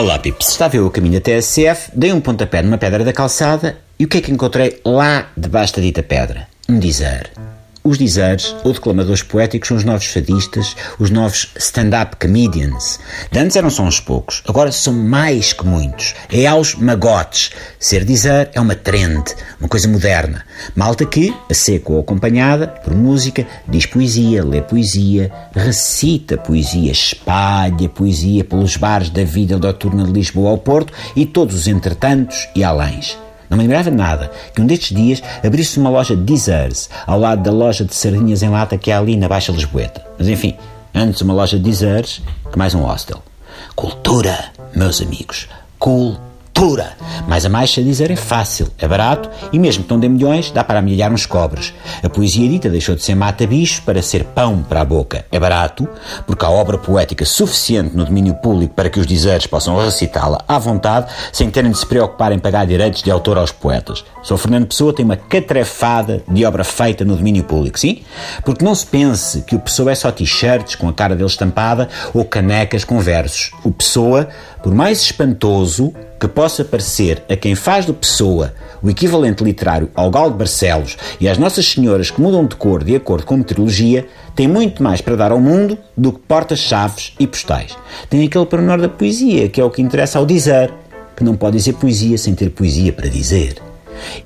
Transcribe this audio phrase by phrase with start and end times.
[0.00, 0.48] Olá, Pips.
[0.48, 4.06] Estava eu a caminho até a CF, dei um pontapé numa pedra da calçada e
[4.06, 6.48] o que é que encontrei lá debaixo da dita pedra?
[6.66, 7.30] Um dizer.
[7.82, 13.00] Os dizeres, ou declamadores poéticos, são os novos fadistas, os novos stand-up comedians.
[13.32, 16.14] De antes eram só uns poucos, agora são mais que muitos.
[16.30, 17.52] É aos magotes.
[17.78, 19.24] Ser dizer é uma trend,
[19.58, 20.44] uma coisa moderna.
[20.76, 27.88] Malta que, a seco ou acompanhada, por música, diz poesia, lê poesia, recita poesia, espalha
[27.88, 32.62] poesia pelos bares da vida noturna de Lisboa ao Porto e todos os entretantos e
[32.62, 33.16] aléns.
[33.50, 37.42] Não me lembrava nada que um destes dias abrisse uma loja de desserts ao lado
[37.42, 40.02] da loja de sardinhas em lata que há ali na Baixa Lisboeta.
[40.16, 40.56] Mas enfim,
[40.94, 43.20] antes uma loja de desserts que mais um hostel.
[43.74, 44.38] Cultura,
[44.74, 45.48] meus amigos.
[45.78, 46.29] Cultura
[46.60, 46.92] pura.
[47.26, 50.50] Mas a mais a dizer é fácil, é barato e mesmo que não dê milhões,
[50.50, 51.72] dá para amilhar uns cobres.
[52.02, 55.24] A poesia dita deixou de ser mata-bicho para ser pão para a boca.
[55.32, 55.88] É barato,
[56.26, 60.58] porque há obra poética suficiente no domínio público para que os dizeres possam recitá-la à
[60.58, 64.04] vontade, sem terem de se preocupar em pagar direitos de autor aos poetas.
[64.22, 68.02] São Fernando Pessoa tem uma catrefada de obra feita no domínio público, sim?
[68.44, 71.88] Porque não se pense que o Pessoa é só t-shirts com a cara dele estampada
[72.12, 73.50] ou canecas com versos.
[73.64, 74.28] O Pessoa,
[74.62, 80.10] por mais espantoso que possa parecer a quem faz do Pessoa o equivalente literário ao
[80.10, 84.06] Gal de Barcelos e às Nossas Senhoras que mudam de cor de acordo com meteorologia,
[84.34, 87.76] tem muito mais para dar ao mundo do que portas-chaves e postais.
[88.08, 90.72] Tem aquele pormenor da poesia, que é o que interessa ao dizer,
[91.16, 93.69] que não pode dizer poesia sem ter poesia para dizer.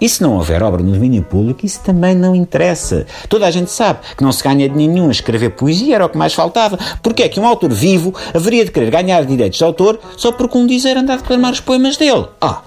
[0.00, 3.06] E se não houver obra no domínio público, isso também não interessa.
[3.28, 6.08] Toda a gente sabe que não se ganha de nenhum a escrever poesia, era o
[6.08, 6.78] que mais faltava.
[7.02, 10.56] Porque é que um autor vivo haveria de querer ganhar direitos de autor só porque
[10.56, 12.26] um dizer anda a declamar os poemas dele?
[12.40, 12.62] Ah,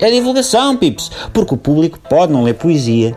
[0.00, 1.10] é divulgação, pips.
[1.32, 3.16] Porque o público pode não ler poesia.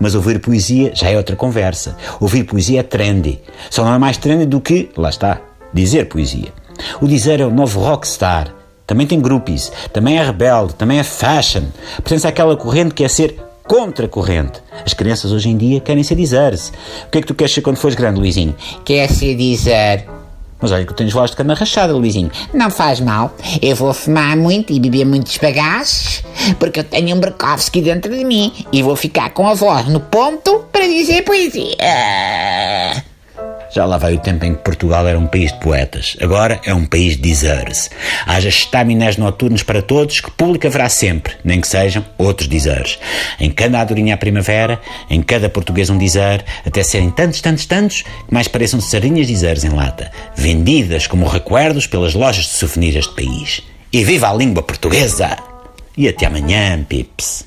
[0.00, 1.96] Mas ouvir poesia já é outra conversa.
[2.18, 3.40] Ouvir poesia é trendy.
[3.70, 5.40] Só não é mais trendy do que, lá está,
[5.72, 6.52] dizer poesia.
[7.00, 11.64] O dizer é o novo rockstar também tem groupies, também é rebelde, também é fashion.
[11.96, 14.60] Pertence àquela corrente que é ser contra-corrente.
[14.84, 16.72] As crianças hoje em dia querem ser dizer-se.
[17.06, 18.54] O que é que tu queres ser quando fores grande, Luizinho?
[18.84, 20.06] Quer ser dizer.
[20.60, 22.30] Mas olha que tu tens voz de cana rachada, Luizinho.
[22.54, 23.34] Não faz mal.
[23.60, 26.22] Eu vou fumar muito e beber muitos bagaços,
[26.58, 29.98] porque eu tenho um Berkovski dentro de mim e vou ficar com a voz no
[29.98, 31.74] ponto para dizer poesia.
[33.74, 36.14] Já lá vai o tempo em que Portugal era um país de poetas.
[36.20, 37.90] Agora é um país de dizeres.
[38.26, 42.98] Haja estaminés noturnos para todos, que público haverá sempre, nem que sejam outros dizeres.
[43.40, 44.78] Em cada adorinha à primavera,
[45.08, 49.64] em cada português um dizer, até serem tantos, tantos, tantos, que mais pareçam sardinhas dizeres
[49.64, 53.62] em lata, vendidas como recuerdos pelas lojas de souvenirs deste país.
[53.90, 55.36] E viva a língua portuguesa!
[55.96, 57.44] E até amanhã, pips!